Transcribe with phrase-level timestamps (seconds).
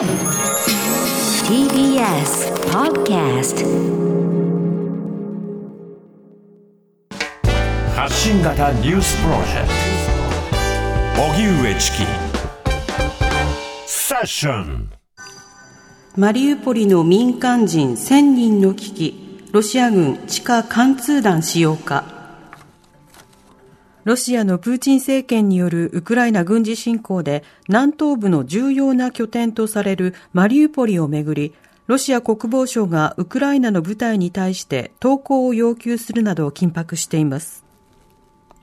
[0.00, 0.08] TBS
[2.72, 3.60] Podcast
[7.94, 9.68] 発信型ニュースプロジェク
[11.16, 11.22] ト。
[11.22, 11.98] 荻上チキ。
[13.84, 14.88] セッション。
[16.16, 22.19] マリウポリの民間人1000人の危機、ロシア軍地下貫通弾使用か。
[24.04, 31.54] ロシアのプーチン政権によるウクライナ軍事侵攻で南東部の重要な拠点とされるマリウポリをめぐり、
[31.86, 37.64] ロシア国防省がウクライナの部隊に対して投降を要求するなど緊迫しています。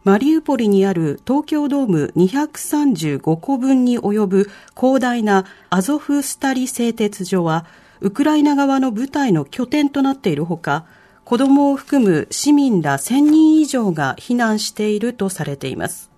[0.04, 7.66] マリウポリにある東京ドーム235個分に及ぶ広大なアゾフスタリ製鉄所は、
[8.00, 10.86] ウクライナ側の部隊の拠点となっているほか、
[11.28, 16.10] 子供を含む市民ら1000人以上が避難しているとされています。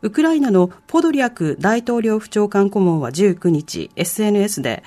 [0.00, 4.82] ウクライナのポドリャク大統領府長官顧問は19日 SNS で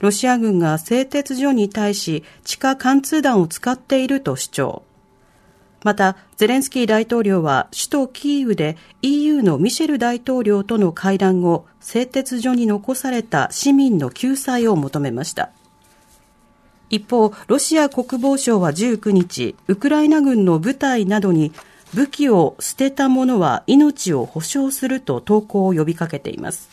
[0.00, 4.82] ロシア軍が製鉄所に対し地下貫通弾を使っていると主張。
[5.82, 15.50] また、ゼレンスキー大統領は首都キーウで EU のミシェル大統領との会談後、製鉄所に残された市民の救済を求めました。
[16.94, 21.52] 一方、ロシア国防省は19日、ウクライナ軍の部隊などに
[21.92, 26.68] 武器を捨てた者は命を保証すると投稿を呼びかけています。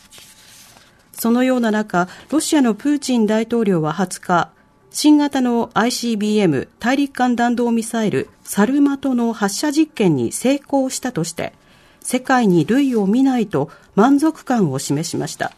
[1.12, 4.50] そのような中、ロシアのプーチン大統領は20日、
[4.94, 11.54] 新型の ICBM 大陸間弾道ミサイルサルマトの発射実験に成功したとして
[12.02, 15.52] 世界に類を見ないと満足感を示しました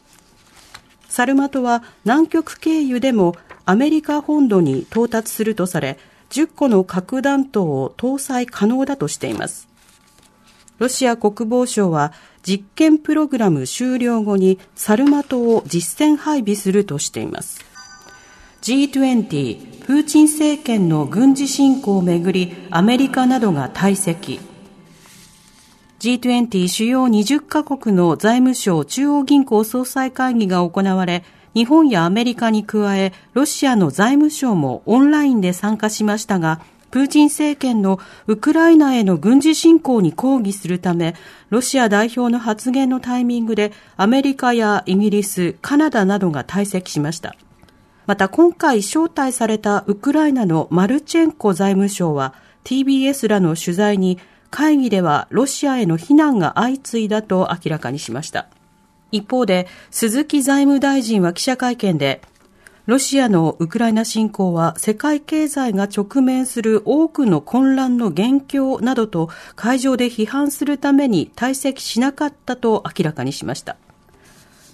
[1.08, 3.34] サルマトは南極経由でも
[3.66, 5.98] アメリカ本土に到達するとされ
[6.30, 9.68] 10個の核弾頭を搭載可能だとしています。
[10.78, 17.64] ロシア国防省は実験プログラム終了後にサルマトを実戦配備するとしています。
[18.62, 24.40] G20 プーチン政権の軍事侵攻をめぐりアメリカなどが退席。
[26.04, 36.60] G20 主要20カ国の財務省中央銀行総裁会議が行われ日本やアメリカに加えロシアの財務省もオンラインで参加しましたが
[36.90, 41.16] プーチン政権のウクライナへの軍事侵攻に抗議するため、
[41.50, 47.34] ロシア代表の発言のタイミングでアメリカやイギリス、カナダなどが退席しました。
[48.06, 52.32] また今回招待されたウクライナのマルチェンコ財務省は
[52.62, 54.20] TBS らの取材に
[54.54, 58.46] 会議ではロシアへの非難が相次いだと明らかにしました。
[59.10, 62.22] 一方で鈴木財務大臣は記者会見で
[62.86, 73.76] ロシアのウクライナ侵攻は世界経済が直面する多くの混乱の元凶などと会場で批判するために退席しなかったと明らかにしました。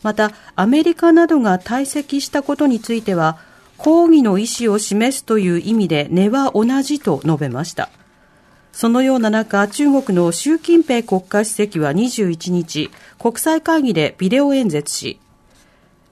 [0.03, 3.39] また、アメリカなどが退席したことについては、
[3.79, 7.89] 抗議の意思を示すという意味で根は同じと述べました。
[8.73, 15.21] そのような中、中国の習近平国家主席は21日、国際会議でビデオ演説し、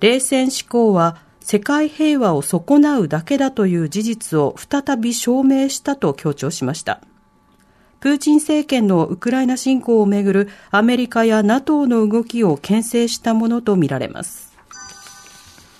[0.00, 7.00] 冷戦思考は世界平和を損なうだけだという事実を再び証明したと強調しました。
[8.00, 14.47] プーチン政権のウクライナ侵攻をめぐるアメリカや NATO の動きを牽制したものとみられます。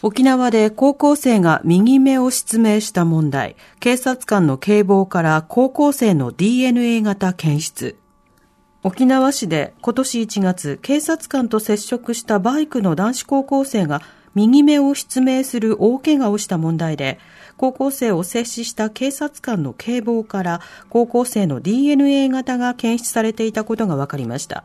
[0.01, 7.99] 沖縄で高校生が右目を失明した問題、警察官の警棒から高校生の DNA 型検出。
[8.85, 14.01] 沖縄市で今年1月、警察官と接触したバイクの男子高校生が
[14.37, 17.19] 右目を失明する大怪我をした問題で、
[17.57, 20.61] 高校生を接しした警察官の警棒から
[20.91, 24.63] 高校生の DNA 型が検出されていたことが分かりました。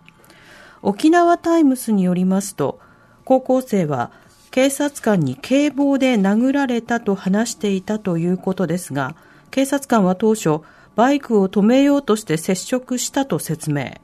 [0.84, 2.80] 沖縄タイムスによりますと、
[3.26, 4.12] 高校生は
[4.54, 9.16] 警察官に警棒で殴られたと話していたということですが、
[9.50, 10.60] 警察官は当初、
[10.96, 13.96] バイクを止めようとして接触したと説明。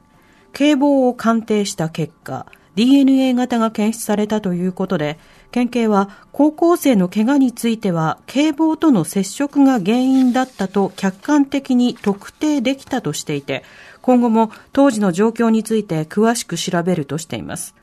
[0.52, 5.20] 警棒を鑑定した結果、DNA 型が検出されたということで、
[5.52, 13.64] 県警は高校生の怪我については警棒との接触が原因だったと客観的に特定できたとしていて
[14.00, 17.74] 今後も当時の状況について詳しく調べるとしています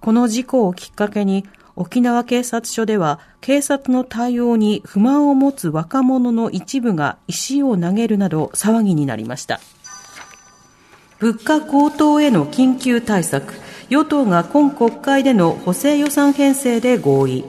[0.00, 1.44] この事故をきっかけに
[1.76, 9.60] 沖縄警察署では警察の対応に不満を持つ若者の一部が石を投げるなど騒ぎになりました
[11.18, 13.54] 物価高騰への緊急対策
[13.88, 17.44] 与党が今国会での補正予算編成で合意。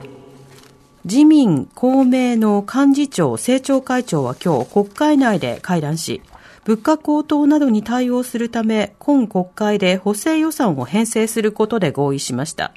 [1.04, 6.22] 自民、公明の幹事長、政調会長は今日国会内で会談し、
[6.66, 12.74] 物価高騰などに対応するため、今国会で補正予算を編成することで合意しました。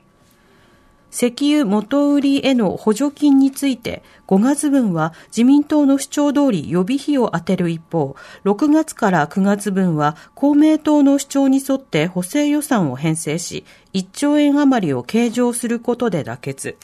[1.11, 8.15] 石油元売りへの補助金について5月分は自民党の主張通り予備費を充てる一方、
[8.45, 16.77] 6月から9月分は公明党の主張に沿って補正予算を編成し、1兆円余りを計上することで妥結。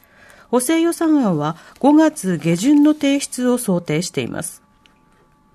[0.51, 4.63] 補正予算案は5月下旬の提出を想定しています。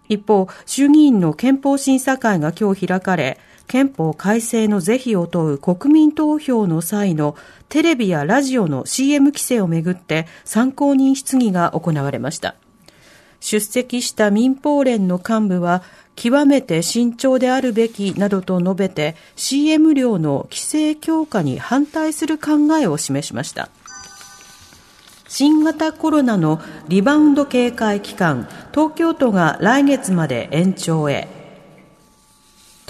[0.07, 3.39] 一方、衆議院の憲法審査会が今日開かれ、
[3.71, 7.38] 憲法改正の是非を問う国民投票の際の
[7.69, 12.56] テレビやラジオの CM 規制をめぐって参考人質疑が行われました。
[13.39, 15.83] 出席した民放連の幹部は、
[16.18, 23.69] 極めて慎重であるべきなどと述べて CM 料の規制強化に反対する考えを示しました。
[25.29, 26.59] 新型コロナの
[26.89, 31.40] リバウンド警戒期間、東京都が来月まで延長へ。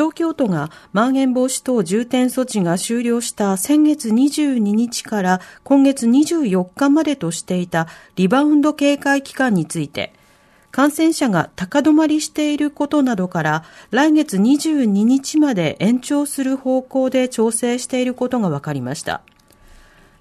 [0.01, 10.11] 東京都がまん延防止等重点措置が終了した先月22日から今月24日までとしていたリバウンド警戒期間について、
[10.71, 19.21] 感染者が高止まりしていることなどから来月22日まで延長する方向で調整していることが分かりました。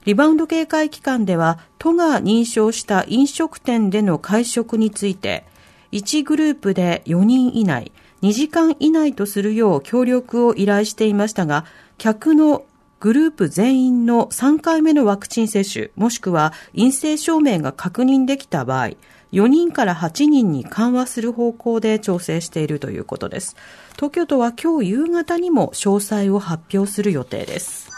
[0.04, 5.44] リバウンド警戒期間では都が認証した飲食店での会食について
[5.92, 7.92] 1グループで4人以内、
[8.22, 11.64] 2時間以内とするよう協力を依頼していましたが、
[11.98, 12.64] 客の
[13.00, 18.90] グループ全員の3回目のワクチン接種、もしくは陰性証明が確認できた場合、
[19.32, 23.56] 4人から8人に緩和する方向で調整しているということです。
[23.94, 27.90] 東京都は今日夕方にも詳細を発表する予定です。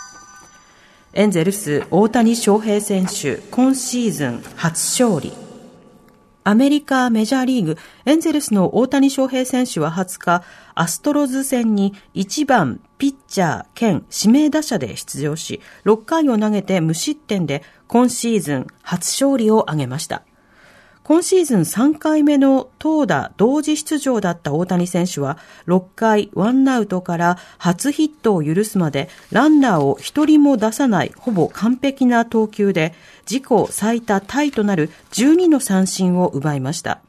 [1.14, 5.41] エンゼルス大谷翔平選手、今シーズン初勝利。
[6.44, 10.44] アメリカメジャーリーグ、エンゼルスの大谷翔平選手は20日、
[10.74, 20.22] アストロズ戦に1番ピッチャー兼指名打者で出場し、6回を投げて無失点で今シーズン初勝利を挙げました。
[21.04, 32.94] 今シーズン3回目の投打同時出場だった大谷選手は、6回ワンアウトから初ヒットを許すまで、ランナーを1人も出さないほぼ完璧な投球で、
[33.28, 37.00] 自己最多タイとなる12の三振を奪いました。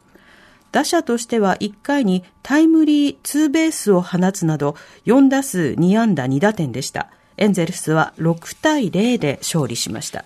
[0.72, 4.76] 打者としては1回にタイムリーツーベースを放つなど、
[5.06, 7.10] 4打数2安打2打点でした。
[7.38, 10.26] エンゼルスは6対0で勝利しました。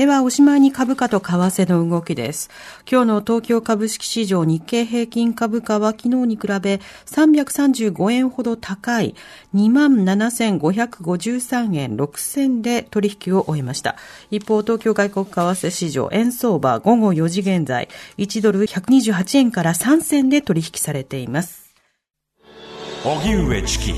[0.00, 2.48] では、おしまいに株価と為替の動きです。
[2.90, 9.14] 今日の東京株式市場日経平均株価は昨日に比べ335円ほど高い
[9.54, 13.96] 27,553円6銭で取引を終えました。
[14.30, 21.74] 一方、東京外国為替市場円相場午後4時現在1ドル128円から3銭で取引されています。
[23.04, 23.92] 荻上チキ